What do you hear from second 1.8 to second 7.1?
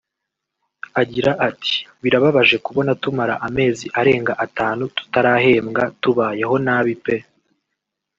“Birababaje kubona tumara amezi arenga atanu tutarahembwa tubayeho nabi